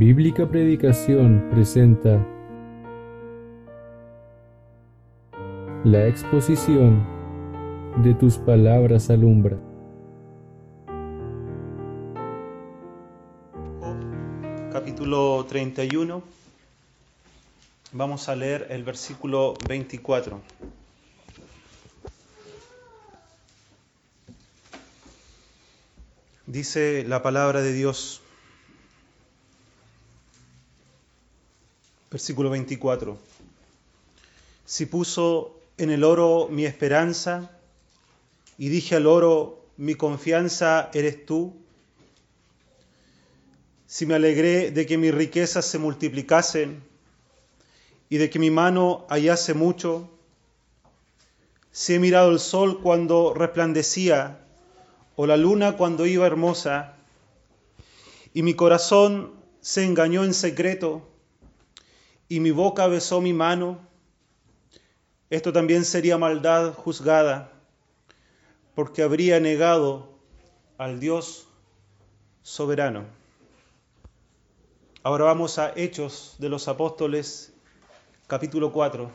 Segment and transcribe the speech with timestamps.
[0.00, 2.26] Bíblica Predicación presenta
[5.84, 7.06] la exposición
[8.02, 9.58] de tus palabras alumbra.
[14.72, 16.22] Capítulo 31.
[17.92, 20.40] Vamos a leer el versículo 24.
[26.46, 28.22] Dice la palabra de Dios.
[32.10, 33.16] Versículo 24.
[34.66, 37.52] Si puso en el oro mi esperanza
[38.58, 41.54] y dije al oro, mi confianza eres tú.
[43.86, 46.82] Si me alegré de que mis riquezas se multiplicasen
[48.08, 50.10] y de que mi mano hallase mucho,
[51.70, 54.44] si he mirado el sol cuando resplandecía
[55.14, 56.96] o la luna cuando iba hermosa,
[58.34, 61.09] y mi corazón se engañó en secreto,
[62.30, 63.80] y mi boca besó mi mano,
[65.30, 67.52] esto también sería maldad juzgada,
[68.76, 70.14] porque habría negado
[70.78, 71.48] al Dios
[72.44, 73.04] soberano.
[75.02, 77.52] Ahora vamos a Hechos de los Apóstoles,
[78.28, 79.10] capítulo 4.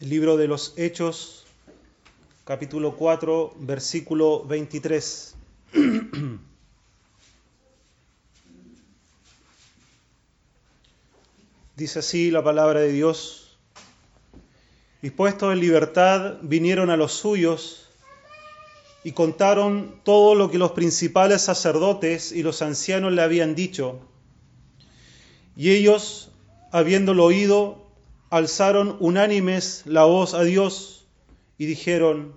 [0.00, 1.44] El libro de los Hechos,
[2.46, 5.36] capítulo 4, versículo 23.
[11.78, 13.56] Dice así la palabra de Dios.
[15.00, 17.88] Y puestos en libertad vinieron a los suyos
[19.04, 24.00] y contaron todo lo que los principales sacerdotes y los ancianos le habían dicho.
[25.54, 26.32] Y ellos,
[26.72, 27.86] habiéndolo oído,
[28.28, 31.06] alzaron unánimes la voz a Dios
[31.58, 32.36] y dijeron,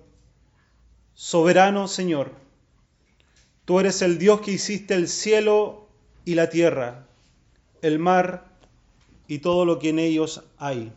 [1.14, 2.30] Soberano Señor,
[3.64, 5.88] tú eres el Dios que hiciste el cielo
[6.24, 7.08] y la tierra,
[7.80, 8.51] el mar
[9.28, 10.92] y todo lo que en ellos hay.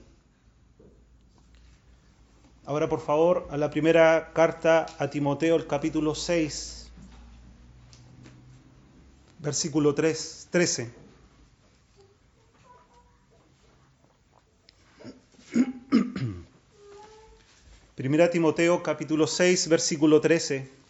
[2.66, 6.90] Ahora, por favor, a la primera carta a Timoteo, el capítulo 6,
[9.40, 10.92] versículo 3, 13.
[17.96, 20.85] Primera Timoteo, capítulo 6, versículo 13.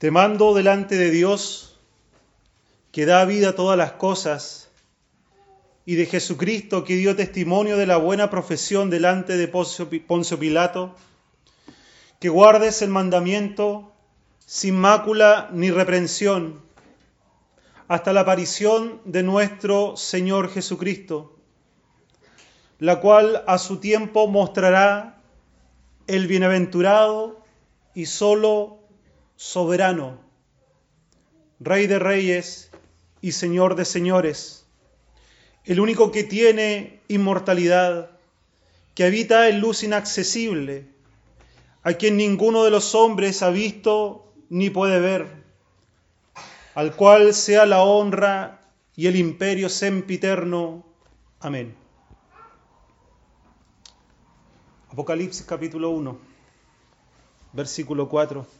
[0.00, 1.78] Te mando delante de Dios,
[2.90, 4.70] que da vida a todas las cosas,
[5.84, 10.96] y de Jesucristo, que dio testimonio de la buena profesión delante de Poncio Pilato,
[12.18, 13.92] que guardes el mandamiento
[14.46, 16.62] sin mácula ni reprensión,
[17.86, 21.36] hasta la aparición de nuestro Señor Jesucristo,
[22.78, 25.20] la cual a su tiempo mostrará
[26.06, 27.44] el bienaventurado
[27.94, 28.79] y solo
[29.40, 30.18] soberano,
[31.60, 32.70] Rey de reyes
[33.22, 34.66] y Señor de señores,
[35.64, 38.10] el único que tiene inmortalidad,
[38.94, 40.90] que habita en luz inaccesible,
[41.82, 45.42] a quien ninguno de los hombres ha visto ni puede ver,
[46.74, 48.60] al cual sea la honra
[48.94, 50.84] y el imperio sempiterno.
[51.40, 51.74] Amén.
[54.90, 56.18] Apocalipsis capítulo 1,
[57.54, 58.59] versículo 4.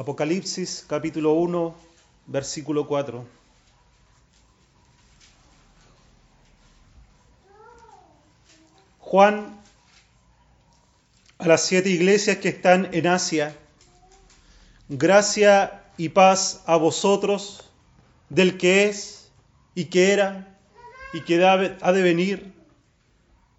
[0.00, 1.74] Apocalipsis capítulo 1,
[2.26, 3.22] versículo 4.
[9.00, 9.60] Juan
[11.36, 13.54] a las siete iglesias que están en Asia,
[14.88, 17.70] gracia y paz a vosotros,
[18.30, 19.28] del que es
[19.74, 20.58] y que era
[21.12, 22.54] y que ha de venir,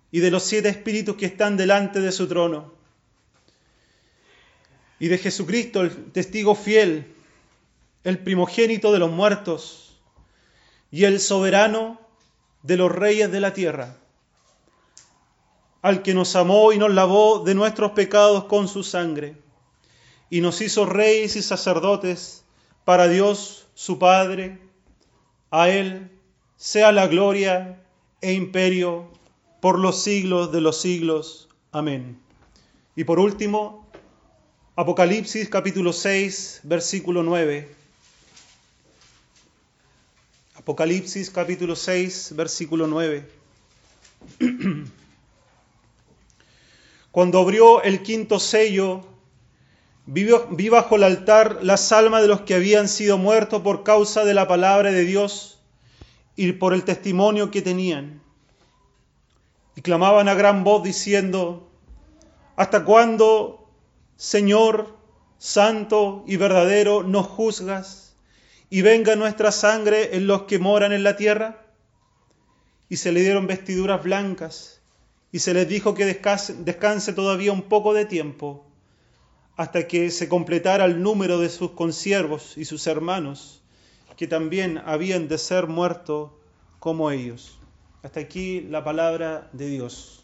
[0.10, 2.81] y de los siete espíritus que están delante de su trono
[5.02, 7.12] y de Jesucristo, el testigo fiel,
[8.04, 10.00] el primogénito de los muertos
[10.92, 12.00] y el soberano
[12.62, 13.98] de los reyes de la tierra,
[15.82, 19.36] al que nos amó y nos lavó de nuestros pecados con su sangre,
[20.30, 22.44] y nos hizo reyes y sacerdotes
[22.86, 24.60] para Dios su Padre.
[25.50, 26.12] A Él
[26.58, 27.82] sea la gloria
[28.22, 29.10] e imperio
[29.62, 31.50] por los siglos de los siglos.
[31.72, 32.22] Amén.
[32.96, 33.81] Y por último,
[34.74, 37.68] Apocalipsis capítulo 6, versículo 9.
[40.56, 43.30] Apocalipsis capítulo 6, versículo 9.
[47.12, 49.02] Cuando abrió el quinto sello,
[50.06, 54.34] vi bajo el altar las almas de los que habían sido muertos por causa de
[54.34, 55.60] la palabra de Dios
[56.38, 58.22] y por el testimonio que tenían.
[59.76, 61.68] Y clamaban a gran voz diciendo,
[62.56, 63.61] ¿Hasta cuándo,
[64.22, 64.96] Señor,
[65.40, 68.16] santo y verdadero, nos juzgas
[68.70, 71.66] y venga nuestra sangre en los que moran en la tierra?
[72.88, 74.80] Y se le dieron vestiduras blancas
[75.32, 78.64] y se les dijo que descanse, descanse todavía un poco de tiempo
[79.58, 83.64] hasta que se completara el número de sus consiervos y sus hermanos,
[84.18, 86.30] que también habían de ser muertos
[86.78, 87.58] como ellos.
[88.04, 90.22] Hasta aquí la palabra de Dios.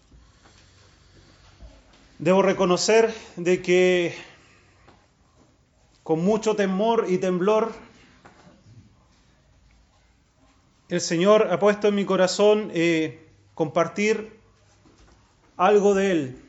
[2.20, 4.16] Debo reconocer de que
[6.02, 7.74] con mucho temor y temblor
[10.90, 14.40] el Señor ha puesto en mi corazón eh, compartir
[15.58, 16.42] algo de Él.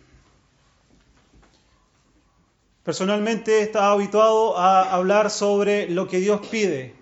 [2.82, 6.94] Personalmente he estado habituado a hablar sobre lo que Dios pide,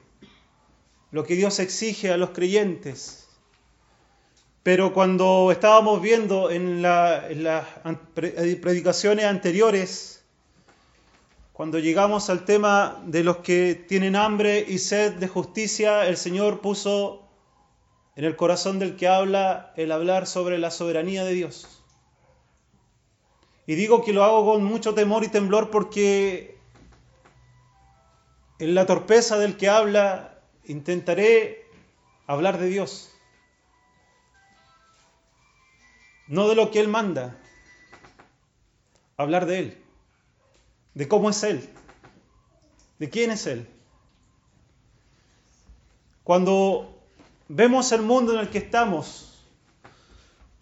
[1.12, 3.25] lo que Dios exige a los creyentes.
[4.66, 7.64] Pero cuando estábamos viendo en, las
[8.16, 10.24] predicaciones anteriores,
[11.52, 16.62] cuando llegamos al tema de los que tienen hambre y sed de justicia, el Señor
[16.62, 17.28] puso
[18.16, 21.84] en el corazón del que habla el hablar sobre la soberanía de Dios.
[23.68, 26.58] Y digo que lo hago con mucho temor y temblor porque
[28.58, 31.68] en la torpeza del que habla intentaré
[32.26, 33.12] hablar de Dios.
[36.28, 37.36] No de lo que Él manda,
[39.16, 39.84] hablar de Él,
[40.94, 41.68] de cómo es Él,
[42.98, 43.68] de quién es Él.
[46.24, 47.00] Cuando
[47.48, 49.44] vemos el mundo en el que estamos,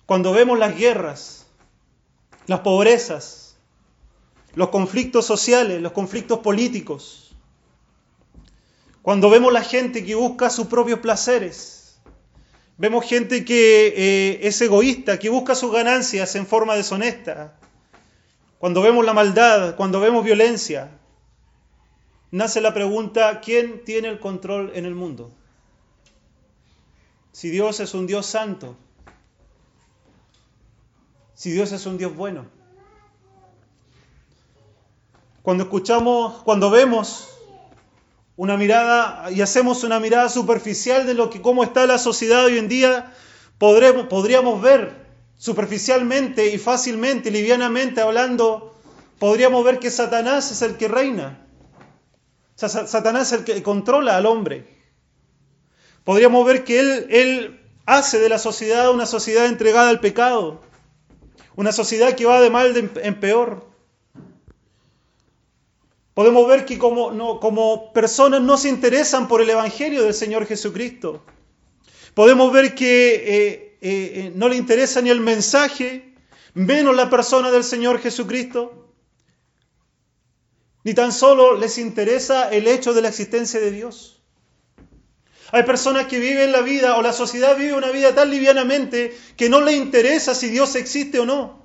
[0.06, 1.46] cuando vemos las guerras,
[2.46, 3.56] las pobrezas,
[4.54, 7.34] los conflictos sociales, los conflictos políticos,
[9.02, 11.83] cuando vemos la gente que busca sus propios placeres,
[12.76, 17.56] Vemos gente que eh, es egoísta, que busca sus ganancias en forma deshonesta.
[18.58, 20.90] Cuando vemos la maldad, cuando vemos violencia,
[22.32, 25.30] nace la pregunta, ¿quién tiene el control en el mundo?
[27.30, 28.76] Si Dios es un Dios santo,
[31.34, 32.46] si Dios es un Dios bueno.
[35.42, 37.33] Cuando escuchamos, cuando vemos
[38.36, 42.58] una mirada y hacemos una mirada superficial de lo que cómo está la sociedad hoy
[42.58, 43.12] en día,
[43.58, 45.04] podríamos ver
[45.36, 48.74] superficialmente y fácilmente, livianamente hablando,
[49.18, 51.46] podríamos ver que Satanás es el que reina.
[52.56, 54.68] Satanás es el que controla al hombre.
[56.04, 60.62] Podríamos ver que él, él hace de la sociedad una sociedad entregada al pecado,
[61.56, 63.73] una sociedad que va de mal en peor.
[66.14, 71.24] Podemos ver que como, personas no se interesan por el Evangelio del Señor Jesucristo.
[72.14, 76.14] Podemos ver que eh, eh, eh, no le interesa ni el mensaje,
[76.54, 78.92] menos la persona del Señor Jesucristo.
[80.84, 84.22] Ni tan solo les interesa el hecho de la existencia de Dios.
[85.50, 89.48] Hay personas que viven la vida o la sociedad vive una vida tan livianamente que
[89.48, 91.63] no le interesa si Dios existe o no.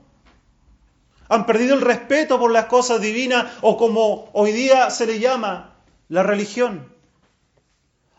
[1.29, 5.75] Han perdido el respeto por las cosas divinas o como hoy día se le llama
[6.09, 6.91] la religión.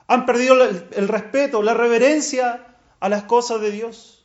[0.07, 4.25] Han perdido el, respeto, la reverencia a las cosas de Dios.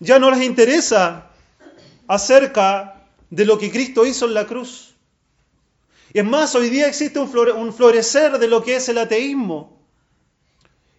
[0.00, 1.30] Ya no les interesa
[2.06, 4.94] acerca de lo que Cristo hizo en la cruz.
[6.12, 9.78] Y es más, hoy día existe un florecer de lo que es el ateísmo.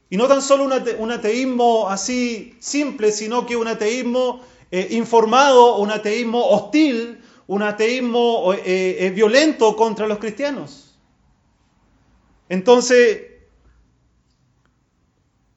[0.10, 4.42] Y no tan solo un ateísmo así simple, sino que un ateísmo
[4.76, 10.96] eh, informado, un ateísmo hostil, un ateísmo eh, eh, violento contra los cristianos.
[12.50, 13.22] Entonces,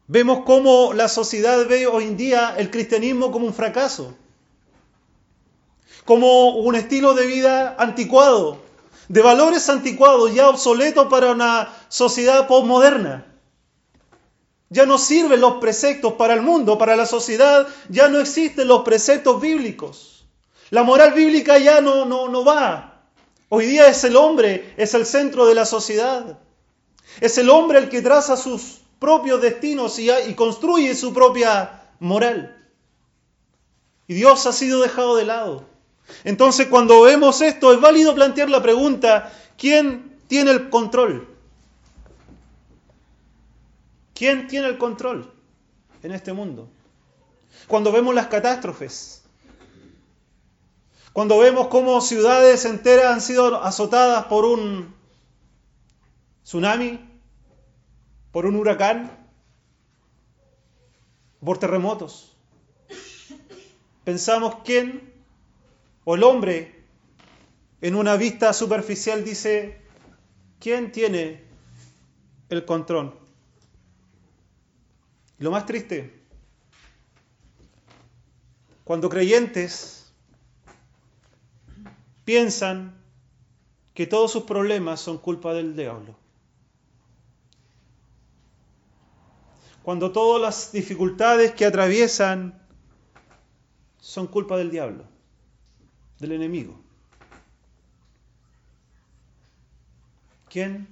[0.06, 4.14] vemos cómo la sociedad ve hoy en día el cristianismo como un fracaso,
[6.04, 8.58] como un estilo de vida anticuado,
[9.08, 13.25] de valores anticuados, ya obsoletos para una sociedad postmoderna.
[14.68, 18.82] Ya no sirven los preceptos para el mundo, para la sociedad, ya no existen los
[18.82, 20.26] preceptos bíblicos.
[20.70, 23.04] La moral bíblica ya no, no, no va.
[23.49, 26.38] Hoy día es el hombre, es el centro de la sociedad.
[27.20, 32.52] Es el hombre el que traza sus propios destinos y, y construye su propia moral.
[34.08, 35.64] Y Dios ha sido dejado de lado.
[36.25, 41.35] Entonces cuando vemos esto es válido plantear la pregunta, ¿quién tiene el control?
[44.16, 45.30] ¿Quién tiene el control
[46.02, 46.70] en este mundo?
[47.68, 49.23] Cuando vemos las catástrofes,
[51.12, 54.94] cuando vemos cómo ciudades enteras han sido azotadas por un
[56.44, 56.99] tsunami,
[58.32, 59.11] por un huracán,
[61.44, 62.35] por terremotos,
[64.04, 65.12] pensamos quién
[66.04, 66.85] O el hombre,
[67.80, 69.76] en una vista superficial, dice,
[70.61, 71.42] ¿quién tiene
[72.49, 73.25] el control?
[75.38, 76.22] Lo más triste,
[78.84, 80.12] cuando creyentes
[82.24, 82.94] piensan
[83.92, 86.16] que todos sus problemas son culpa del diablo.
[89.82, 92.60] Cuando todas las dificultades que atraviesan
[94.00, 95.04] son culpa del diablo,
[96.18, 96.80] del enemigo.
[100.48, 100.88] ¿Quién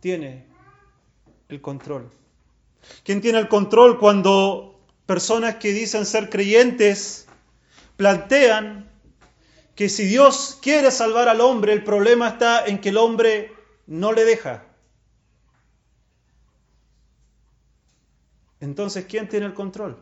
[0.00, 0.46] tiene
[1.48, 2.21] el control?
[3.04, 7.26] ¿Quién tiene el control cuando personas que dicen ser creyentes
[7.96, 8.90] plantean
[9.74, 13.52] que si Dios quiere salvar al hombre, el problema está en que el hombre
[13.86, 14.64] no le deja?
[18.60, 19.98] Entonces, ¿quién tiene el control?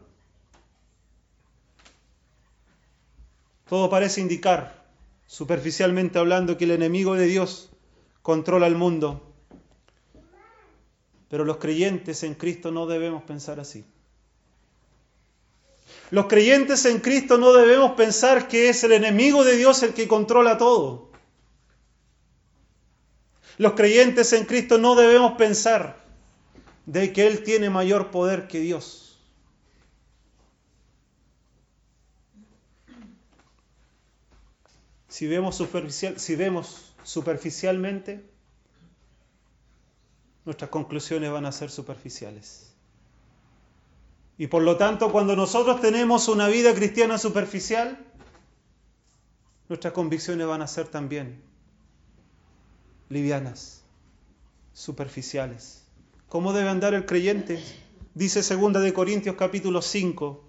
[3.70, 4.84] Todo parece indicar,
[5.26, 7.70] superficialmente hablando, que el enemigo de Dios
[8.20, 9.29] controla el mundo.
[11.30, 13.84] Pero los creyentes en Cristo no debemos pensar así.
[16.10, 20.08] Los creyentes en Cristo no debemos pensar que es el enemigo de Dios el que
[20.08, 21.10] controla todo.
[23.58, 26.04] Los creyentes en Cristo no debemos pensar
[26.86, 29.18] de que Él tiene mayor poder que Dios.
[35.06, 38.29] Si vemos, superficial, si vemos superficialmente,
[40.50, 42.74] nuestras conclusiones van a ser superficiales.
[44.36, 48.04] Y por lo tanto, cuando nosotros tenemos una vida cristiana superficial,
[49.68, 51.40] nuestras convicciones van a ser también
[53.08, 53.84] livianas,
[54.72, 55.84] superficiales.
[56.28, 57.62] ¿Cómo debe andar el creyente?
[58.14, 60.42] Dice 2 de Corintios capítulo 5,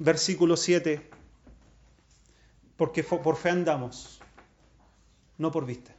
[0.00, 1.08] versículo 7.
[2.76, 4.20] Porque por fe andamos,
[5.36, 5.94] no por vista.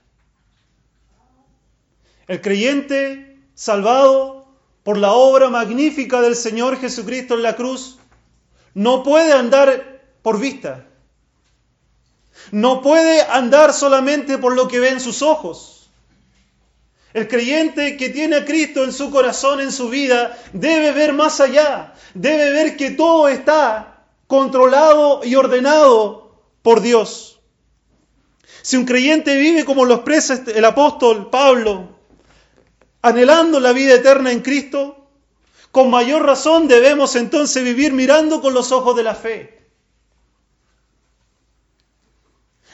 [2.28, 3.29] El creyente
[3.60, 4.46] salvado
[4.84, 7.98] por la obra magnífica del Señor Jesucristo en la cruz
[8.74, 10.86] no puede andar por vista.
[12.52, 15.90] No puede andar solamente por lo que ve en sus ojos.
[17.14, 21.42] El creyente que tiene a Cristo en su corazón, en su vida, debe ver más
[21.42, 27.42] allá, debe ver que todo está controlado y ordenado por Dios.
[28.62, 31.99] Si un creyente vive como lo expresa el apóstol Pablo,
[33.02, 35.08] anhelando la vida eterna en Cristo,
[35.72, 39.60] con mayor razón debemos entonces vivir mirando con los ojos de la fe.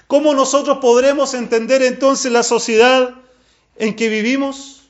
[0.08, 3.16] ¿Cómo nosotros podremos entender entonces la sociedad
[3.76, 4.88] en que vivimos?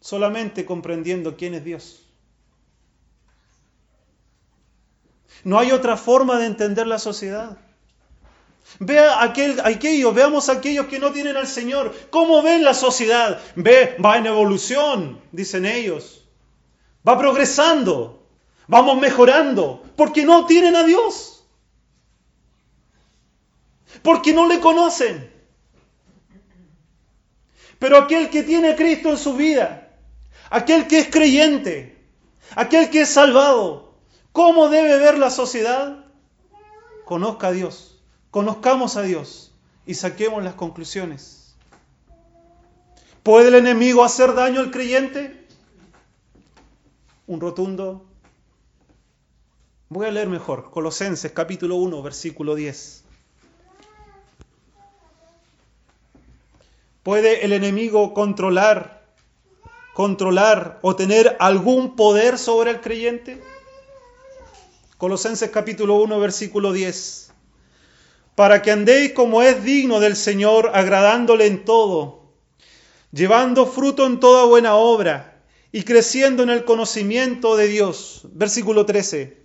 [0.00, 2.02] Solamente comprendiendo quién es Dios.
[5.42, 7.58] No hay otra forma de entender la sociedad.
[8.78, 11.94] Vea aquel, aquellos, veamos aquellos que no tienen al Señor.
[12.10, 13.40] ¿Cómo ven la sociedad?
[13.54, 16.26] Ve, va en evolución, dicen ellos.
[17.06, 18.26] Va progresando.
[18.66, 19.82] Vamos mejorando.
[19.96, 21.44] Porque no tienen a Dios.
[24.02, 25.30] Porque no le conocen.
[27.78, 29.90] Pero aquel que tiene a Cristo en su vida,
[30.50, 31.96] aquel que es creyente,
[32.54, 33.94] aquel que es salvado,
[34.32, 36.04] ¿cómo debe ver la sociedad?
[37.04, 37.95] Conozca a Dios,
[38.36, 39.50] conozcamos a Dios
[39.86, 41.54] y saquemos las conclusiones.
[43.22, 45.46] ¿Puede el enemigo hacer daño al creyente?
[47.26, 48.04] Un rotundo.
[49.88, 50.70] Voy a leer mejor.
[50.70, 53.04] Colosenses capítulo 1, versículo 10.
[57.04, 59.02] ¿Puede el enemigo controlar,
[59.94, 63.42] controlar o tener algún poder sobre el creyente?
[64.98, 67.26] Colosenses capítulo 1, versículo 10.
[68.36, 72.30] Para que andéis como es digno del Señor, agradándole en todo,
[73.10, 78.20] llevando fruto en toda buena obra y creciendo en el conocimiento de Dios.
[78.32, 79.38] Versículo 13.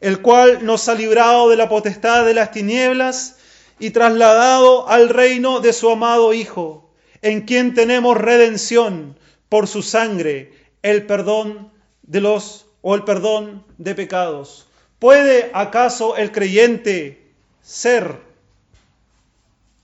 [0.00, 3.36] El cual nos ha librado de la potestad de las tinieblas
[3.78, 6.84] y trasladado al reino de su amado Hijo
[7.24, 11.72] en quien tenemos redención por su sangre, el perdón
[12.02, 14.66] de los o el perdón de pecados.
[14.98, 17.23] ¿Puede acaso el creyente
[17.64, 18.20] ser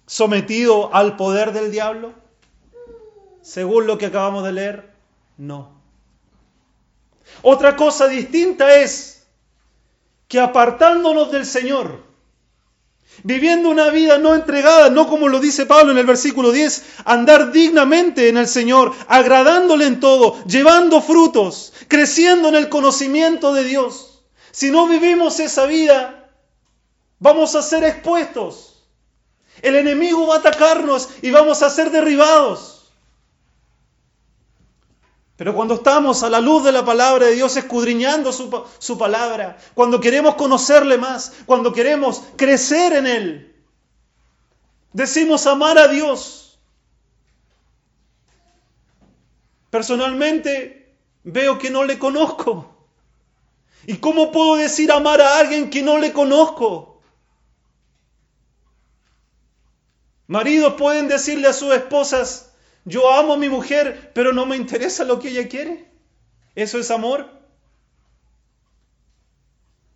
[0.06, 2.12] sometido al poder del diablo?
[3.42, 4.90] Según lo que acabamos de leer,
[5.38, 5.80] no.
[7.42, 9.26] Otra cosa distinta es
[10.28, 12.10] que apartándonos del Señor,
[13.22, 17.52] Viviendo una vida no entregada, no como lo dice Pablo en el versículo 10, andar
[17.52, 24.22] dignamente en el Señor, agradándole en todo, llevando frutos, creciendo en el conocimiento de Dios.
[24.52, 26.19] Si no vivimos esa vida,
[27.20, 28.82] Vamos a ser expuestos.
[29.62, 32.90] El enemigo va a atacarnos y vamos a ser derribados.
[35.36, 39.56] Pero cuando estamos a la luz de la palabra de Dios, escudriñando su, su, palabra,
[39.74, 43.56] cuando queremos conocerle más, cuando queremos crecer en Él,
[44.92, 46.58] decimos amar a Dios.
[49.70, 52.74] Personalmente veo que no le conozco.
[53.86, 56.89] ¿Y cómo puedo decir amar a alguien que no le conozco?
[60.30, 62.52] Maridos pueden decirle a sus esposas,
[62.84, 65.90] yo amo a mi mujer, pero no me interesa lo que ella quiere.
[66.54, 67.28] ¿Eso es amor?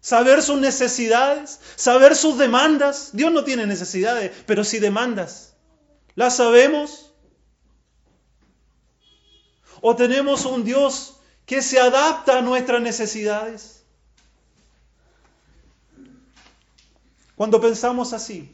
[0.00, 3.11] Saber sus necesidades, saber sus demandas.
[3.12, 5.55] Dios no tiene necesidades, pero sí demandas.
[6.17, 7.12] ¿Las sabemos?
[9.83, 13.85] ¿O tenemos un Dios que se adapta a nuestras necesidades?
[17.37, 18.53] Cuando pensamos así,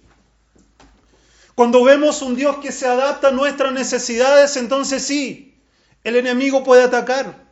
[1.61, 5.61] cuando vemos un Dios que se adapta a nuestras necesidades, entonces sí,
[6.03, 7.45] el enemigo puede atacar.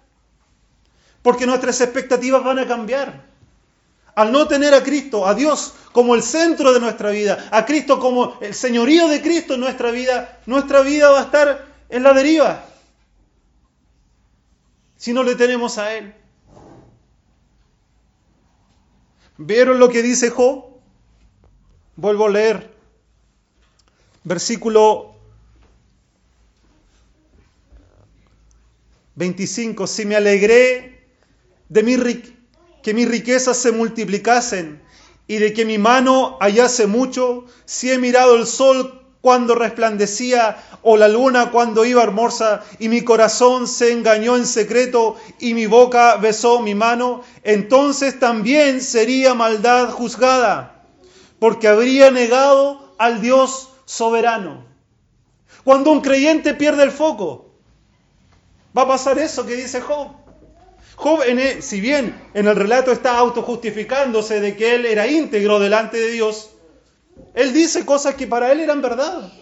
[1.20, 3.26] Porque nuestras expectativas van a cambiar.
[4.14, 8.00] Al no tener a Cristo, a Dios como el centro de nuestra vida, a Cristo
[8.00, 12.14] como el señorío de Cristo en nuestra vida, nuestra vida va a estar en la
[12.14, 12.64] deriva.
[14.96, 16.14] Si no le tenemos a Él.
[19.36, 20.64] ¿Vieron lo que dice Job?
[21.96, 22.77] Vuelvo a leer
[24.28, 25.14] Versículo
[29.14, 29.86] 25.
[29.86, 31.08] Si me alegré
[31.70, 31.96] de mi,
[32.82, 34.82] que mis riquezas se multiplicasen
[35.26, 40.98] y de que mi mano hallase mucho, si he mirado el sol cuando resplandecía o
[40.98, 46.16] la luna cuando iba hermosa, y mi corazón se engañó en secreto y mi boca
[46.16, 50.84] besó mi mano, entonces también sería maldad juzgada,
[51.38, 54.66] porque habría negado al Dios soberano.
[55.64, 57.46] Cuando un creyente pierde el foco,
[58.76, 60.08] va a pasar eso que dice Job.
[60.96, 65.96] Job, e, si bien en el relato está autojustificándose de que él era íntegro delante
[65.96, 66.50] de Dios,
[67.34, 69.32] él dice cosas que para él eran verdad.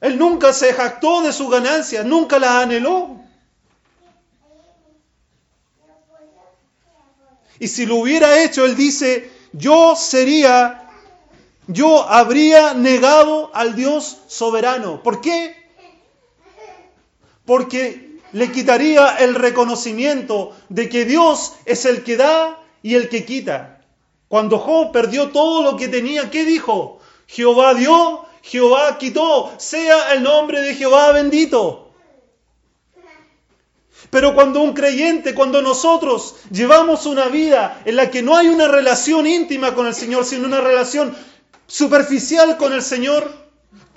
[0.00, 3.20] Él nunca se jactó de sus ganancias, nunca las anheló.
[7.60, 10.89] Y si lo hubiera hecho, él dice, yo sería
[11.72, 15.02] yo habría negado al Dios soberano.
[15.02, 15.56] ¿Por qué?
[17.44, 23.24] Porque le quitaría el reconocimiento de que Dios es el que da y el que
[23.24, 23.80] quita.
[24.28, 26.98] Cuando Job perdió todo lo que tenía, ¿qué dijo?
[27.26, 31.92] Jehová dio, Jehová quitó, sea el nombre de Jehová bendito.
[34.10, 38.66] Pero cuando un creyente, cuando nosotros llevamos una vida en la que no hay una
[38.66, 41.14] relación íntima con el Señor, sino una relación
[41.70, 43.32] superficial con el Señor,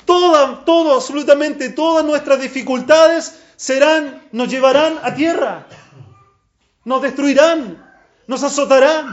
[0.05, 5.65] toda, todo, absolutamente todas nuestras dificultades serán, nos llevarán a tierra,
[6.85, 7.83] nos destruirán,
[8.27, 9.07] nos azotarán,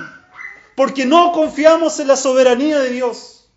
[0.76, 3.48] porque no confiamos en la soberanía de Dios.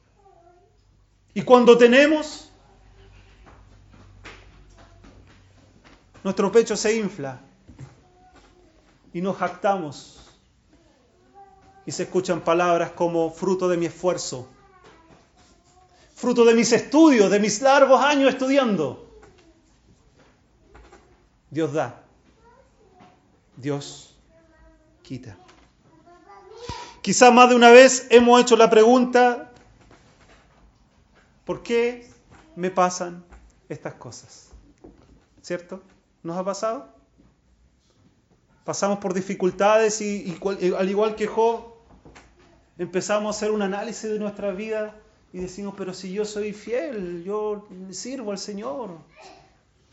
[1.34, 2.50] Y cuando tenemos,
[6.24, 7.42] nuestro pecho se infla
[9.12, 10.20] y nos jactamos.
[11.86, 14.48] Y se escuchan palabras como fruto de mi esfuerzo,
[16.24, 19.20] fruto de mis estudios, de mis largos años estudiando.
[21.52, 22.02] Dios da,
[23.58, 24.16] Dios
[25.02, 25.36] quita.
[27.02, 29.52] Quizá más de una vez hemos hecho la pregunta,
[31.44, 32.10] ¿por qué
[32.56, 33.26] me pasan
[33.68, 34.48] estas cosas?
[35.42, 35.84] ¿Cierto?
[36.24, 36.88] ¿Nos ha pasado?
[38.64, 40.40] Pasamos por dificultades y,
[40.80, 41.66] al igual que Job,
[42.78, 45.03] empezamos a hacer un análisis de nuestra vida
[45.34, 49.00] y decimos, pero si yo soy fiel, yo sirvo al Señor,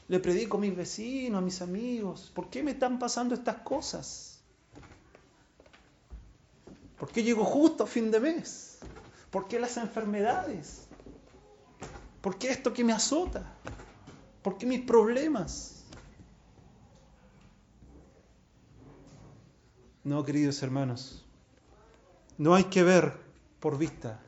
[0.06, 4.38] le predico a mis vecinos, a mis amigos, ¿por qué me están pasando estas cosas?
[6.98, 8.80] ¿Por qué llego justo a fin de mes?
[9.30, 10.86] ¿Por qué las enfermedades?
[12.20, 13.54] ¿Por qué esto que me azota?
[14.42, 15.84] ¿Por qué mis problemas?
[20.04, 21.24] No, queridos hermanos,
[22.36, 23.14] no hay que ver
[23.58, 24.20] por vista,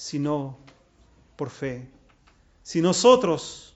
[0.00, 0.56] sino
[1.36, 1.86] por fe.
[2.62, 3.74] Si nosotros,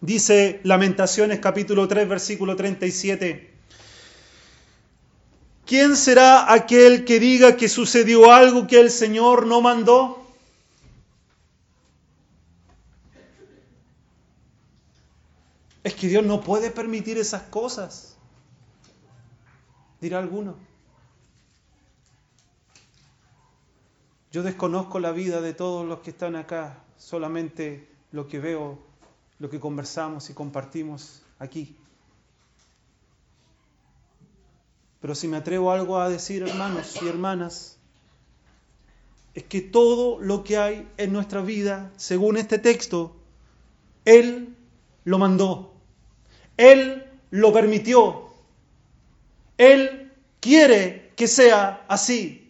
[0.00, 3.52] dice Lamentaciones capítulo 3, versículo 37,
[5.66, 10.24] ¿quién será aquel que diga que sucedió algo que el Señor no mandó?
[15.82, 18.16] Es que Dios no puede permitir esas cosas,
[20.00, 20.54] dirá alguno.
[24.34, 28.80] Yo desconozco la vida de todos los que están acá, solamente lo que veo,
[29.38, 31.76] lo que conversamos y compartimos aquí.
[35.00, 37.78] Pero si me atrevo algo a decir, hermanos y hermanas,
[39.34, 43.14] es que todo lo que hay en nuestra vida, según este texto,
[44.04, 44.56] Él
[45.04, 45.74] lo mandó,
[46.56, 48.30] Él lo permitió,
[49.58, 52.43] Él quiere que sea así.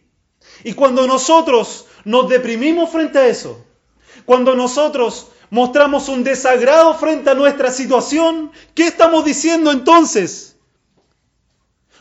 [0.65, 3.65] Y cuando nosotros nos deprimimos frente a eso,
[4.25, 10.57] cuando nosotros mostramos un desagrado frente a nuestra situación, ¿qué estamos diciendo entonces?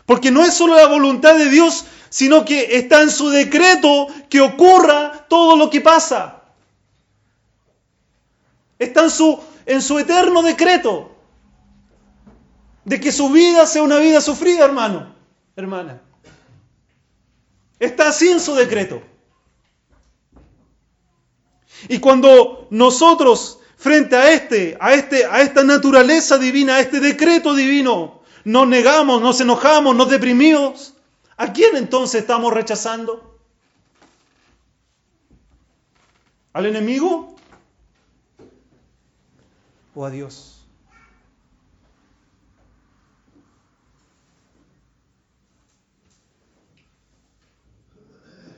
[0.06, 4.40] Porque no es solo la voluntad de Dios, sino que está en su decreto que
[4.40, 6.44] ocurra todo lo que pasa.
[8.80, 11.12] Está en su, en su eterno decreto
[12.86, 15.14] de que su vida sea una vida sufrida, hermano,
[15.58, 16.02] hermana.
[17.84, 19.02] Está en su decreto.
[21.90, 27.54] Y cuando nosotros frente a este, a este, a esta naturaleza divina, a este decreto
[27.54, 30.94] divino, nos negamos, nos enojamos, nos deprimimos,
[31.36, 33.38] ¿a quién entonces estamos rechazando?
[36.54, 37.36] ¿Al enemigo?
[39.94, 40.63] ¿O a Dios?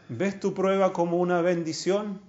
[0.08, 2.22] ¿Ves tu prueba como una bendición?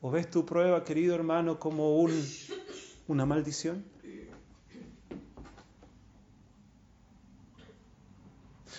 [0.00, 2.12] ¿O ves tu prueba, querido hermano, como un,
[3.08, 3.84] una maldición?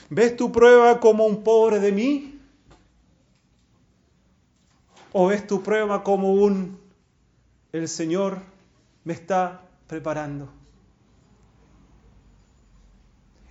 [0.10, 2.40] ¿Ves tu prueba como un pobre de mí?
[5.12, 6.80] ¿O ves tu prueba como un
[7.74, 8.40] el Señor
[9.04, 10.48] me está preparando?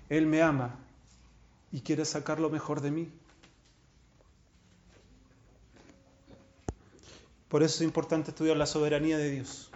[0.08, 0.87] Él me ama
[1.72, 3.08] y quiere sacar lo mejor de mí.
[7.48, 9.70] Por eso es importante estudiar la soberanía de Dios.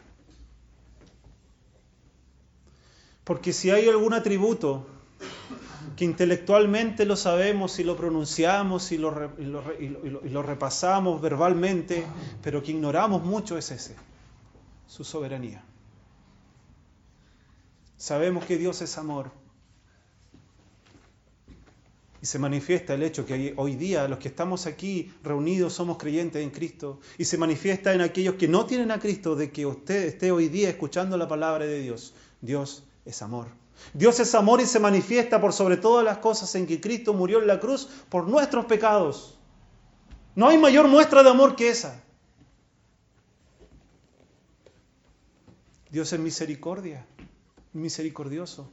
[3.25, 4.87] Porque si hay algún atributo
[5.97, 9.13] que intelectualmente lo sabemos y lo pronunciamos y lo,
[10.43, 12.05] repasamos verbalmente,
[12.43, 13.97] pero que ignoramos mucho es ese,
[14.87, 15.65] su soberanía.
[17.97, 19.31] Sabemos que Dios es amor,
[22.23, 26.41] y se manifiesta el hecho que hoy día los que estamos aquí reunidos somos creyentes
[26.41, 27.01] en Cristo.
[27.19, 30.49] Y se manifiesta en aquellos que no tienen a Cristo de que usted esté hoy
[30.49, 32.15] día escuchando la palabra de Dios.
[32.41, 33.49] Dios es amor.
[33.93, 37.41] Dios es amor y se manifiesta por sobre todas las cosas en que Cristo murió
[37.41, 39.37] en la cruz por nuestros pecados.
[40.37, 42.05] No hay mayor muestra de amor que esa.
[45.91, 47.05] Dios es misericordia,
[47.73, 48.71] misericordioso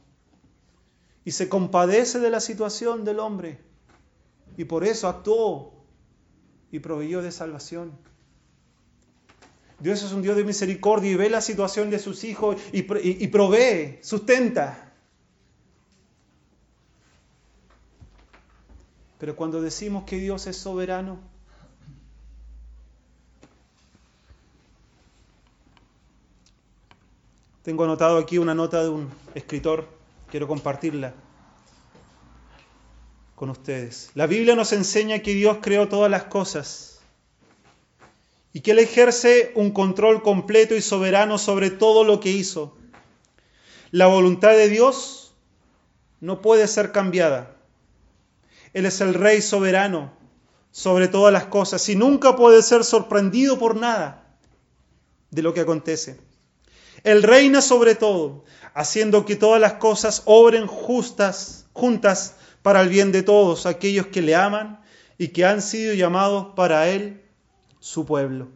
[1.24, 3.58] y se compadece de la situación del hombre
[4.56, 5.72] y por eso actuó
[6.70, 7.92] y proveyó de salvación.
[9.78, 13.28] Dios es un Dios de misericordia y ve la situación de sus hijos y, y
[13.28, 14.92] provee, sustenta.
[19.18, 21.18] Pero cuando decimos que Dios es soberano,
[27.62, 29.99] tengo anotado aquí una nota de un escritor
[30.30, 31.12] quiero compartirla
[33.34, 34.10] con ustedes.
[34.14, 37.00] La Biblia nos enseña que Dios creó todas las cosas
[38.52, 42.76] y que Él ejerce un control completo y soberano sobre todo lo que hizo.
[43.90, 45.34] La voluntad de Dios
[46.20, 47.56] no puede ser cambiada.
[48.72, 50.12] Él es el Rey soberano
[50.70, 54.36] sobre todas las cosas y nunca puede ser sorprendido por nada
[55.30, 56.20] de lo que acontece.
[57.02, 63.12] Él reina sobre todo, haciendo que todas las cosas obren justas, juntas para el bien
[63.12, 64.80] de todos aquellos que le aman
[65.18, 67.22] y que han sido llamados para Él
[67.78, 68.48] su pueblo.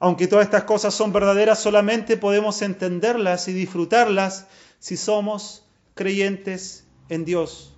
[0.00, 4.46] Aunque todas estas cosas son verdaderas, solamente podemos entenderlas y disfrutarlas
[4.78, 5.64] si somos
[5.94, 7.74] creyentes en Dios.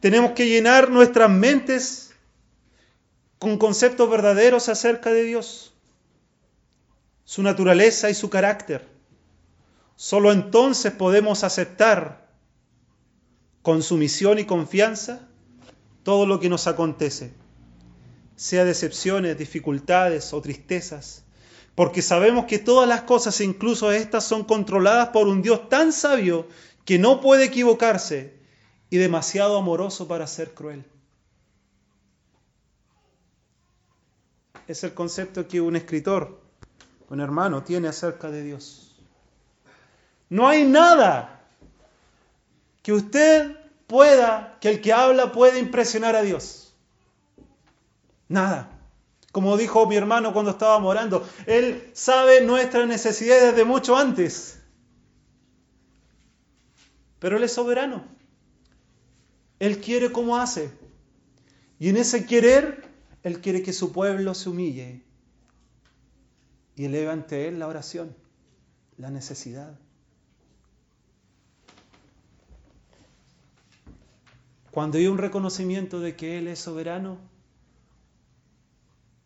[0.00, 2.12] Tenemos que llenar nuestras mentes
[3.38, 5.73] con conceptos verdaderos acerca de Dios
[7.24, 8.88] su naturaleza y su carácter.
[9.96, 12.28] Solo entonces podemos aceptar
[13.62, 15.28] con sumisión y confianza
[16.02, 17.32] todo lo que nos acontece,
[18.36, 21.24] sea decepciones, dificultades o tristezas,
[21.74, 26.46] porque sabemos que todas las cosas, incluso estas, son controladas por un Dios tan sabio
[26.84, 28.34] que no puede equivocarse
[28.90, 30.84] y demasiado amoroso para ser cruel.
[34.68, 36.43] Es el concepto que un escritor
[37.10, 38.96] un hermano tiene acerca de Dios.
[40.28, 41.42] No hay nada
[42.82, 46.74] que usted pueda, que el que habla pueda impresionar a Dios.
[48.28, 48.70] Nada.
[49.32, 54.60] Como dijo mi hermano cuando estábamos orando, Él sabe nuestras necesidades desde mucho antes.
[57.18, 58.04] Pero Él es soberano.
[59.58, 60.70] Él quiere como hace.
[61.78, 62.88] Y en ese querer,
[63.22, 65.04] Él quiere que su pueblo se humille
[66.76, 68.14] y eleve ante Él la oración,
[68.96, 69.78] la necesidad.
[74.70, 77.18] Cuando hay un reconocimiento de que Él es soberano,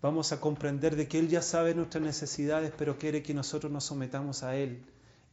[0.02, 3.84] vamos a comprender de que Él ya sabe nuestras necesidades, pero quiere que nosotros nos
[3.84, 4.84] sometamos a Él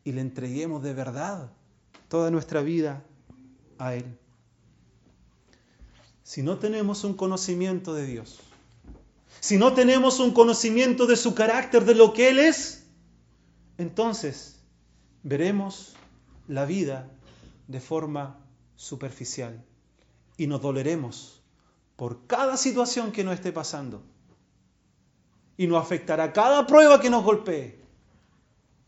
[0.06, 1.52] y le entreguemos de verdad
[2.08, 3.04] toda nuestra vida
[3.78, 4.18] a Él.
[6.24, 8.40] Si no tenemos un conocimiento de Dios,
[9.46, 12.88] si no tenemos un conocimiento de su carácter, de lo que Él es,
[13.78, 14.60] entonces
[15.22, 15.94] veremos
[16.48, 17.12] la vida
[17.68, 18.40] de forma
[18.76, 19.64] superficial
[20.36, 21.44] y nos doleremos
[21.96, 24.02] por cada situación que nos esté pasando
[25.58, 27.80] y nos afectará cada prueba que nos golpee,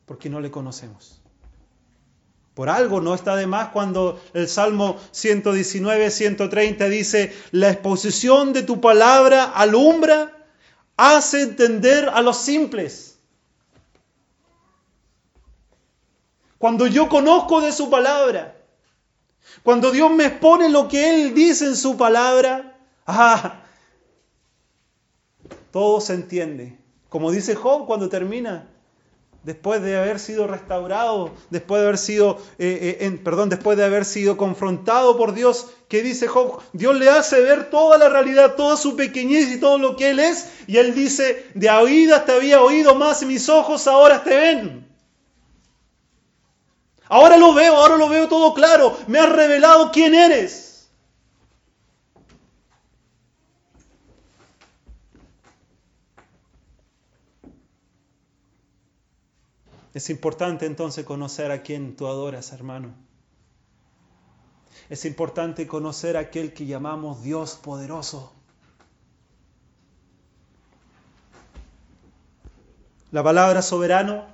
[0.07, 1.21] porque no le conocemos.
[2.55, 8.63] Por algo no está de más cuando el Salmo 119, 130 dice, la exposición de
[8.63, 10.33] tu palabra alumbra,
[10.97, 13.19] hace entender a los simples.
[16.57, 18.55] Cuando yo conozco de su palabra,
[19.63, 23.62] cuando Dios me expone lo que Él dice en su palabra, ah,
[25.71, 26.79] todo se entiende.
[27.10, 28.67] Como dice Job cuando termina,
[29.47, 34.03] después de haber sido restaurado, después de haber sido, eh, eh, perdón, después de haber
[34.03, 36.62] sido confrontado por Dios, ¿qué dice Job?
[36.73, 40.19] Dios le hace ver toda la realidad, toda su pequeñez y todo lo que Él
[40.19, 44.86] es, y Él dice, de oídas te había oído más mis ojos ahora te ven.
[47.07, 50.66] Ahora lo veo, ahora lo veo todo claro, me has revelado quién eres.
[59.97, 62.93] Es importante entonces conocer a quien tú adoras, hermano.
[64.91, 68.31] Es importante conocer a aquel que llamamos Dios poderoso.
[73.10, 74.27] La palabra soberano,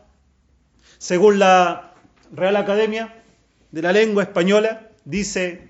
[0.98, 1.94] según la
[2.34, 3.24] Real Academia
[3.72, 5.70] de la Lengua Española, dice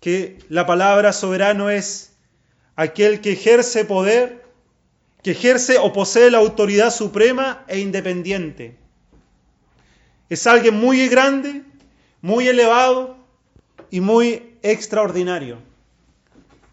[0.00, 2.12] que la palabra soberano es
[2.74, 4.44] aquel que ejerce poder,
[5.22, 8.81] que ejerce o posee la autoridad suprema e independiente
[10.32, 11.62] es alguien muy grande,
[12.22, 13.18] muy elevado
[13.90, 15.58] y muy extraordinario.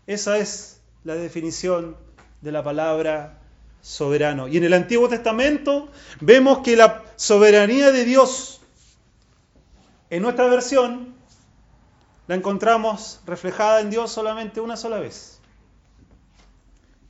[0.07, 1.97] Esa es la definición
[2.39, 3.41] de la palabra
[3.81, 4.47] soberano.
[4.47, 5.89] Y en el Antiguo Testamento
[6.21, 8.61] vemos que la soberanía de Dios,
[10.09, 11.13] en nuestra versión,
[12.27, 15.41] la encontramos reflejada en Dios solamente una sola vez.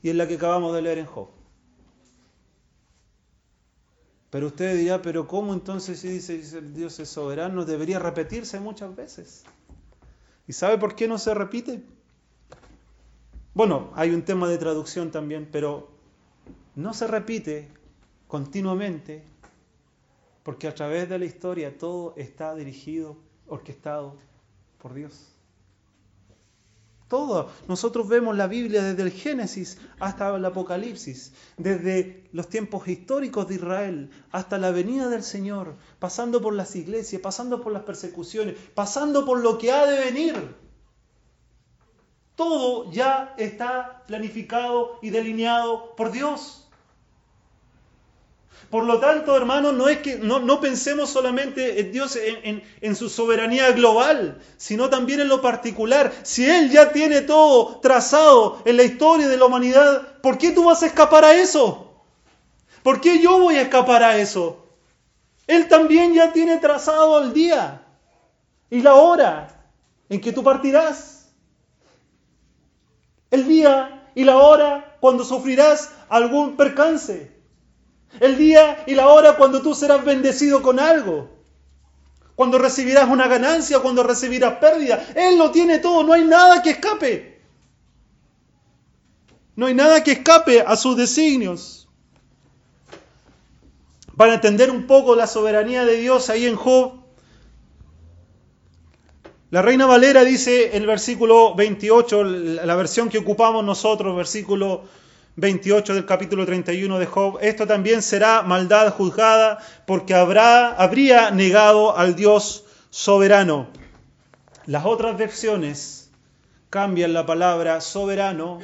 [0.02, 1.28] Y es la que acabamos de leer en Job.
[4.30, 7.64] Pero usted dirá, pero ¿cómo entonces si dice Dios es soberano?
[7.64, 9.44] Debería repetirse muchas veces.
[10.46, 11.82] ¿Y sabe por qué no se repite?
[13.54, 15.90] Bueno, hay un tema de traducción también, pero
[16.76, 17.68] no se repite
[18.28, 19.24] continuamente
[20.44, 23.16] porque a través de la historia todo está dirigido,
[23.48, 24.16] orquestado
[24.80, 25.34] por Dios.
[27.10, 27.50] Todo.
[27.66, 33.56] Nosotros vemos la Biblia desde el Génesis hasta el Apocalipsis, desde los tiempos históricos de
[33.56, 39.26] Israel hasta la venida del Señor, pasando por las iglesias, pasando por las persecuciones, pasando
[39.26, 40.54] por lo que ha de venir.
[42.36, 46.69] Todo ya está planificado y delineado por Dios.
[48.70, 53.08] Por lo tanto, hermanos, no es que no, pensemos solamente en Dios en, en, su
[53.08, 56.12] soberanía global, sino también en lo particular.
[56.22, 60.64] Si Él ya tiene todo trazado en la historia de la humanidad, ¿por qué tú
[60.64, 62.00] vas a escapar a eso?
[62.84, 64.64] ¿Por qué yo voy a escapar a eso?
[65.48, 67.82] Él también ya tiene trazado el día
[68.70, 69.48] y la hora
[70.08, 71.32] en que tú partirás.
[73.32, 77.39] El día y la hora cuando sufrirás algún percance.
[78.18, 81.28] El día y la hora cuando tú serás bendecido con algo.
[82.34, 85.06] Cuando recibirás una ganancia, cuando recibirás pérdida.
[85.14, 87.40] Él lo tiene todo, no hay nada que escape.
[89.54, 91.88] No hay nada que escape a sus designios.
[94.16, 97.00] Para entender un poco la soberanía de Dios ahí en Job,
[99.50, 104.84] la Reina Valera dice en el versículo 28, la versión que ocupamos nosotros, versículo
[105.40, 111.96] 28 del capítulo 31 de Job, esto también será maldad juzgada porque habrá, habría negado
[111.96, 113.68] al Dios soberano.
[114.66, 116.10] Las otras versiones
[116.68, 118.60] cambian la palabra soberano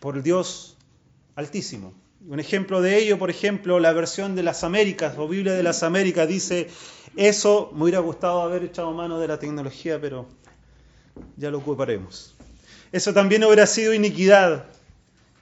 [0.00, 0.78] por Dios
[1.36, 1.92] altísimo.
[2.26, 5.82] Un ejemplo de ello, por ejemplo, la versión de las Américas o Biblia de las
[5.82, 6.70] Américas dice,
[7.16, 10.26] eso me hubiera gustado haber echado mano de la tecnología, pero
[11.36, 12.34] ya lo ocuparemos.
[12.92, 14.64] Eso también hubiera sido iniquidad,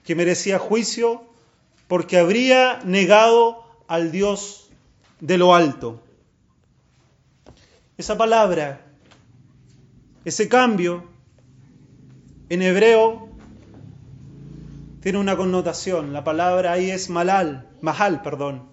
[0.03, 1.23] que merecía juicio
[1.87, 4.69] porque habría negado al Dios
[5.19, 6.01] de lo alto.
[7.97, 8.81] Esa palabra,
[10.25, 11.05] ese cambio,
[12.49, 13.29] en hebreo
[15.01, 16.13] tiene una connotación.
[16.13, 18.63] La palabra ahí es malal, mahal, perdón,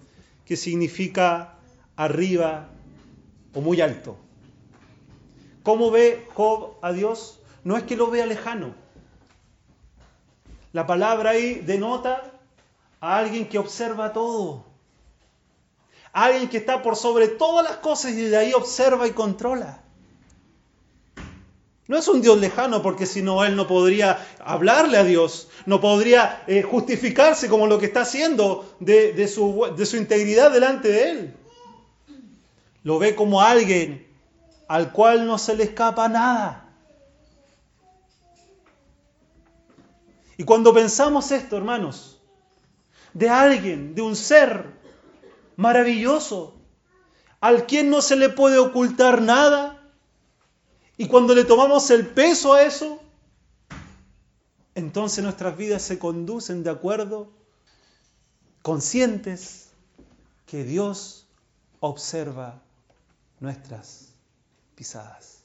[0.45, 1.55] que significa
[1.95, 2.69] arriba
[3.53, 4.17] o muy alto.
[5.63, 7.39] ¿Cómo ve Job a Dios?
[7.63, 8.73] No es que lo vea lejano.
[10.73, 12.31] La palabra ahí denota
[12.99, 14.65] a alguien que observa todo.
[16.13, 19.81] Alguien que está por sobre todas las cosas y de ahí observa y controla.
[21.87, 25.81] No es un Dios lejano porque si no Él no podría hablarle a Dios, no
[25.81, 31.11] podría eh, justificarse como lo que está haciendo de, su, de su integridad delante de
[31.11, 31.35] Él.
[32.83, 34.07] Lo ve como alguien
[34.69, 36.70] al cual no se le escapa nada.
[40.41, 42.19] Y cuando pensamos esto, hermanos,
[43.13, 44.73] de alguien, de un ser
[45.55, 46.55] maravilloso,
[47.39, 49.87] al quien no se le puede ocultar nada,
[50.97, 52.99] y cuando le tomamos el peso a eso,
[54.73, 57.31] entonces nuestras vidas se conducen de acuerdo,
[58.63, 59.69] conscientes
[60.47, 61.27] que Dios
[61.81, 62.63] observa
[63.39, 64.15] nuestras
[64.73, 65.43] pisadas.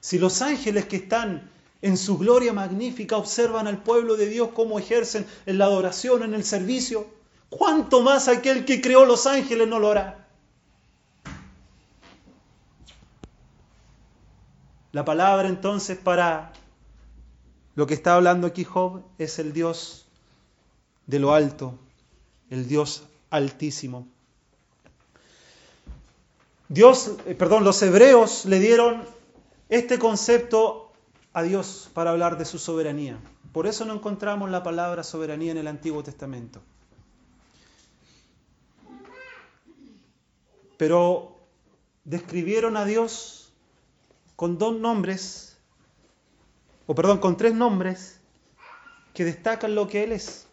[0.00, 1.53] Si los ángeles que están
[1.84, 6.32] en su gloria magnífica observan al pueblo de Dios cómo ejercen en la adoración, en
[6.32, 7.06] el servicio,
[7.50, 10.26] ¿cuánto más aquel que creó los ángeles no lo hará?
[14.92, 16.54] La palabra entonces para
[17.74, 20.06] lo que está hablando aquí Job es el Dios
[21.06, 21.74] de lo alto,
[22.48, 24.08] el Dios altísimo.
[26.70, 29.04] Dios, eh, perdón, los hebreos le dieron
[29.68, 30.83] este concepto
[31.34, 33.18] a Dios para hablar de su soberanía.
[33.52, 36.62] Por eso no encontramos la palabra soberanía en el Antiguo Testamento.
[40.78, 41.36] Pero
[42.04, 43.52] describieron a Dios
[44.36, 45.56] con dos nombres,
[46.86, 48.20] o perdón, con tres nombres
[49.12, 50.46] que destacan lo que Él es.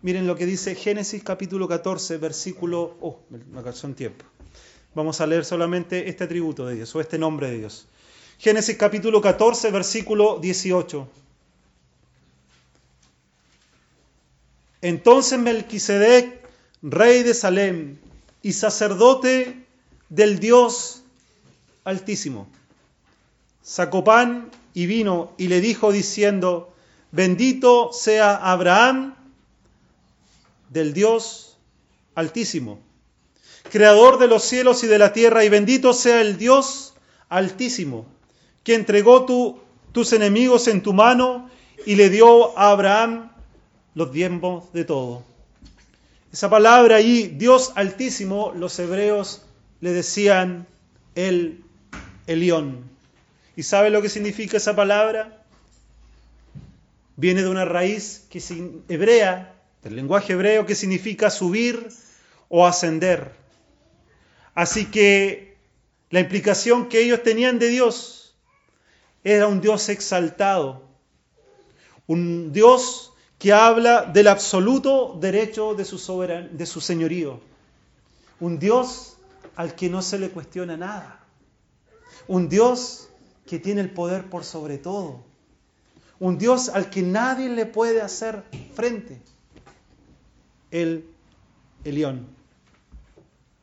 [0.00, 2.96] Miren lo que dice Génesis capítulo 14, versículo...
[3.00, 4.24] Oh, me alcanzó en tiempo.
[4.94, 7.88] Vamos a leer solamente este atributo de Dios, o este nombre de Dios.
[8.38, 11.08] Génesis capítulo 14, versículo 18.
[14.80, 16.48] Entonces Melquisedec,
[16.82, 17.98] rey de Salem
[18.40, 19.66] y sacerdote
[20.08, 21.02] del Dios
[21.82, 22.48] Altísimo,
[23.60, 26.72] sacó pan y vino y le dijo diciendo,
[27.10, 29.16] bendito sea Abraham
[30.68, 31.56] del Dios
[32.14, 32.78] Altísimo,
[33.72, 36.94] creador de los cielos y de la tierra, y bendito sea el Dios
[37.28, 38.06] Altísimo,
[38.68, 39.24] que entregó
[39.92, 41.48] tus enemigos en tu mano
[41.86, 43.30] y le dio a Abraham
[43.94, 45.24] los diezmos de todo.
[46.34, 49.40] Esa palabra ahí, Dios Altísimo, los hebreos
[49.80, 50.66] le decían
[51.14, 51.64] el
[52.26, 52.84] Elión.
[53.56, 55.42] ¿Y sabe lo que significa esa palabra?
[57.16, 58.42] Viene de una raíz que
[58.90, 61.88] hebrea, del lenguaje hebreo, que significa subir
[62.50, 63.32] o ascender.
[64.54, 65.56] Así que
[66.10, 68.18] la implicación que ellos tenían de Dios
[69.24, 70.82] era un Dios exaltado,
[72.06, 75.98] un Dios que habla del absoluto derecho de su,
[76.52, 77.40] de su señorío,
[78.40, 79.16] un Dios
[79.56, 81.20] al que no se le cuestiona nada,
[82.26, 83.08] un Dios
[83.48, 85.24] que tiene el poder por sobre todo.
[86.20, 88.44] Un Dios al que nadie le puede hacer
[88.74, 89.20] frente.
[90.70, 91.08] El
[91.84, 92.26] Elión.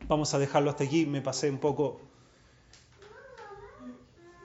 [0.08, 2.00] Vamos a dejarlo hasta aquí, me pasé un poco.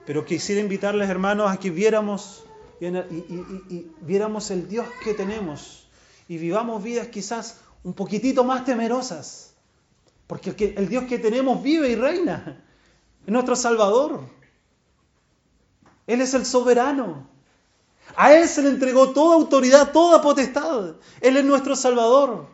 [0.06, 2.44] Pero quisiera invitarles, hermanos, a que viéramos
[2.80, 5.86] y, viéramos el Dios que tenemos
[6.26, 9.54] y vivamos vidas quizás un poquitito más temerosas.
[10.26, 12.64] Porque el Dios que tenemos vive y reina.
[13.26, 14.20] Es nuestro Salvador.
[16.06, 17.28] Él es el soberano.
[18.16, 20.96] A Él se le entregó toda autoridad, toda potestad.
[21.20, 22.46] Él es nuestro Salvador.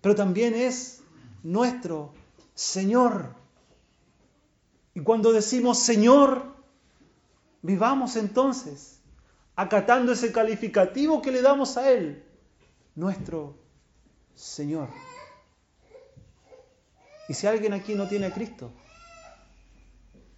[0.00, 1.02] Pero también es
[1.42, 2.12] nuestro
[2.54, 3.39] Señor.
[5.00, 6.42] Y cuando decimos Señor,
[7.62, 9.00] vivamos entonces
[9.56, 12.22] acatando ese calificativo que le damos a Él,
[12.94, 13.56] nuestro
[14.34, 14.90] Señor.
[17.30, 18.72] Y si alguien aquí no tiene a Cristo,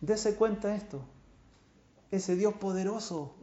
[0.01, 1.05] dése cuenta esto
[2.13, 3.35] ese Dios poderoso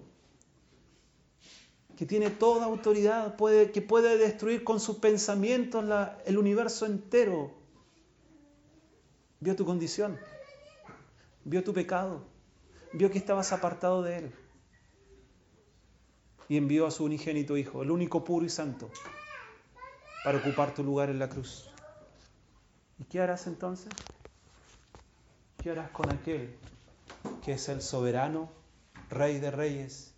[1.98, 5.84] que tiene toda autoridad, puede, que puede destruir con sus pensamientos
[6.26, 7.52] el universo entero,
[9.42, 10.18] vio tu condición,
[11.50, 12.22] vio tu pecado,
[12.94, 14.32] vio que estabas apartado de Él
[16.48, 18.92] y envió a su unigénito Hijo, el único puro y santo,
[20.24, 21.72] para ocupar tu lugar en la cruz.
[23.00, 23.90] ¿Y qué harás entonces?
[25.64, 26.56] ¿Qué harás con aquel
[27.44, 28.52] que es el soberano,
[29.10, 30.14] Rey de reyes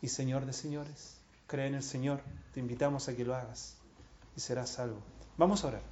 [0.00, 1.20] y Señor de señores?
[1.48, 2.22] Cree en el Señor,
[2.54, 3.76] te invitamos a que lo hagas
[4.36, 5.02] y serás salvo.
[5.36, 5.82] Vamos a orar.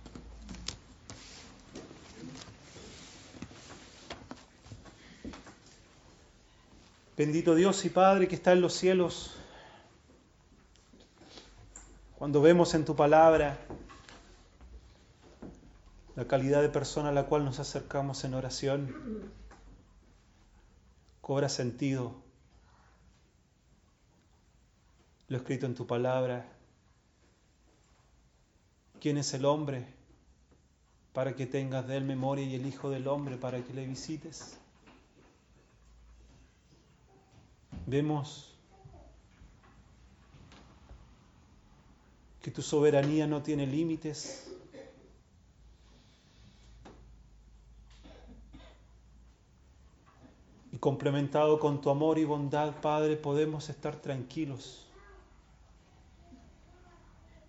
[7.20, 9.34] Bendito Dios y Padre que está en los cielos,
[12.16, 13.58] cuando vemos en tu palabra
[16.16, 19.30] la calidad de persona a la cual nos acercamos en oración,
[21.20, 22.14] cobra sentido
[25.28, 26.46] lo escrito en tu palabra.
[28.98, 29.84] ¿Quién es el hombre
[31.12, 34.58] para que tengas de él memoria y el Hijo del Hombre para que le visites?
[37.90, 38.54] Vemos
[42.40, 44.48] que tu soberanía no tiene límites.
[50.70, 54.86] Y complementado con tu amor y bondad, Padre, podemos estar tranquilos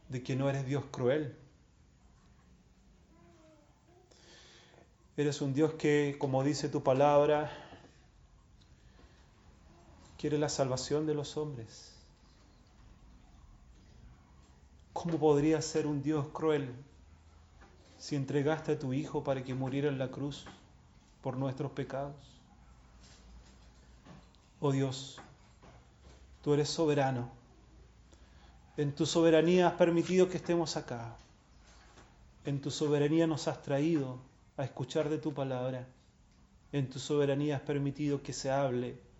[0.09, 1.35] de que no eres Dios cruel.
[5.17, 7.70] Eres un Dios que, como dice tu palabra,
[10.21, 11.95] quiere la salvación de los hombres.
[14.93, 16.71] ¿Cómo podría ser un Dios cruel
[17.97, 20.45] si entregaste a tu Hijo para que muriera en la cruz
[21.23, 22.13] por nuestros pecados?
[24.59, 25.17] Oh Dios,
[26.43, 27.31] tú eres soberano.
[28.77, 31.15] En tu soberanía has permitido que estemos acá.
[32.45, 34.19] En tu soberanía nos has traído
[34.55, 35.87] a escuchar de tu palabra.
[36.71, 39.10] En tu soberanía has permitido que se hable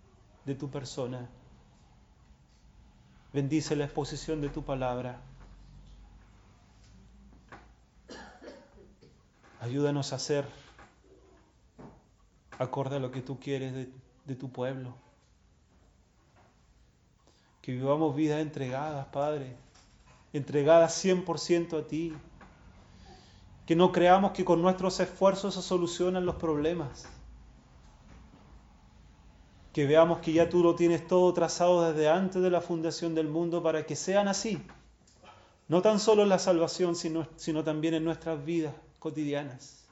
[0.44, 1.28] de tu persona.
[3.32, 5.20] Bendice la exposición de tu palabra
[9.62, 10.44] Ayúdanos a ser
[12.58, 13.72] acorde a lo que tú quieres
[14.24, 14.92] de, tu pueblo.
[17.60, 19.54] Que vivamos vidas entregadas, Padre,
[20.32, 22.12] entregadas 100% a ti.
[23.64, 27.06] Que no creamos que con nuestros esfuerzos se solucionan los problemas.
[29.72, 33.28] Que veamos que ya tú lo tienes todo trazado desde antes de la fundación del
[33.28, 34.62] mundo para que sean así.
[35.68, 39.86] No tan solo en la salvación, sino, sino también en nuestras vidas cotidianas.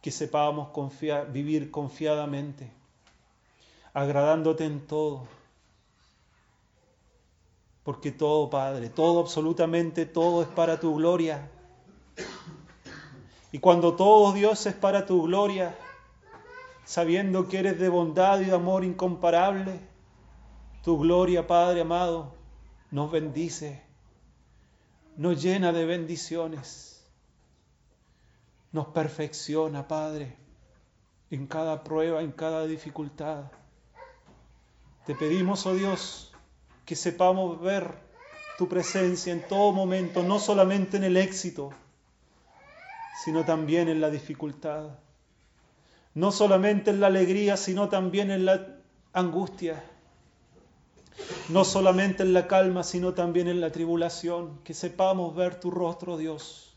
[0.00, 0.68] Que sepamos
[1.32, 2.70] vivir confiadamente,
[3.92, 5.26] agradándote en todo.
[7.82, 11.50] Porque todo, Padre, todo, absolutamente todo es para tu gloria.
[13.50, 15.76] Y cuando todo, Dios, es para tu gloria,
[16.88, 19.78] sabiendo que eres de bondad y de amor incomparable,
[20.82, 22.32] tu gloria, Padre amado,
[22.90, 23.88] nos bendice
[25.18, 27.04] nos llena de bendiciones,
[28.70, 30.36] nos perfecciona, Padre,
[31.28, 33.50] en cada prueba, en cada dificultad.
[35.06, 36.32] Te pedimos, oh Dios,
[36.86, 37.98] que sepamos ver
[38.58, 41.70] tu presencia en todo momento, no solamente en el éxito,
[43.24, 44.90] sino también en la dificultad.
[46.18, 48.66] No solamente en la alegría, sino también en la
[49.12, 49.84] angustia.
[51.48, 56.16] No solamente en la calma, sino también en la tribulación, que sepamos ver tu rostro,
[56.16, 56.76] Dios,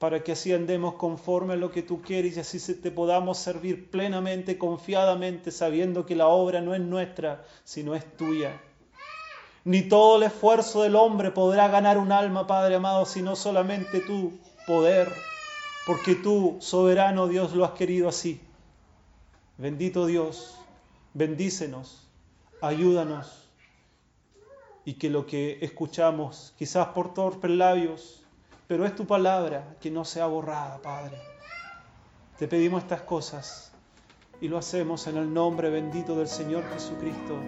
[0.00, 3.92] para que así andemos conforme a lo que tú quieres y así te podamos servir
[3.92, 8.60] plenamente, confiadamente, sabiendo que la obra no es nuestra, sino es tuya.
[9.62, 14.32] Ni todo el esfuerzo del hombre podrá ganar un alma, Padre amado, sino solamente tu
[14.66, 15.30] poder,
[15.84, 18.40] porque tú, soberano Dios, lo has querido así.
[19.58, 20.56] Bendito Dios,
[21.14, 22.10] bendícenos
[22.60, 23.48] ayúdanos
[24.84, 28.22] y que lo que escuchamos, quizás por torpes labios,
[28.66, 31.18] pero es tu palabra que no sea borrada, Padre.
[32.38, 33.72] Te pedimos estas cosas
[34.40, 37.38] y lo hacemos en el nombre bendito del Señor Jesucristo.